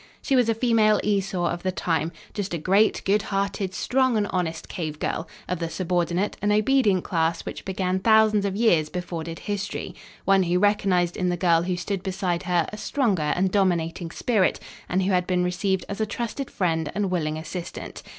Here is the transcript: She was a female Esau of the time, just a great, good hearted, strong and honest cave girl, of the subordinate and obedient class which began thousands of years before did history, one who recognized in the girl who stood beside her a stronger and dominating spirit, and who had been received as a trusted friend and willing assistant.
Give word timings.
She 0.23 0.35
was 0.35 0.49
a 0.49 0.55
female 0.55 0.99
Esau 1.03 1.45
of 1.47 1.61
the 1.61 1.71
time, 1.71 2.11
just 2.33 2.55
a 2.55 2.57
great, 2.57 3.03
good 3.05 3.21
hearted, 3.21 3.75
strong 3.75 4.17
and 4.17 4.25
honest 4.31 4.67
cave 4.67 4.97
girl, 4.97 5.27
of 5.47 5.59
the 5.59 5.69
subordinate 5.69 6.37
and 6.41 6.51
obedient 6.51 7.03
class 7.03 7.45
which 7.45 7.63
began 7.65 7.99
thousands 7.99 8.43
of 8.43 8.55
years 8.55 8.89
before 8.89 9.23
did 9.23 9.37
history, 9.37 9.93
one 10.25 10.41
who 10.41 10.57
recognized 10.57 11.15
in 11.15 11.29
the 11.29 11.37
girl 11.37 11.61
who 11.61 11.77
stood 11.77 12.01
beside 12.01 12.41
her 12.41 12.65
a 12.73 12.77
stronger 12.77 13.31
and 13.35 13.51
dominating 13.51 14.09
spirit, 14.09 14.59
and 14.89 15.03
who 15.03 15.11
had 15.11 15.27
been 15.27 15.43
received 15.43 15.85
as 15.87 16.01
a 16.01 16.07
trusted 16.07 16.49
friend 16.49 16.91
and 16.95 17.11
willing 17.11 17.37
assistant. 17.37 18.01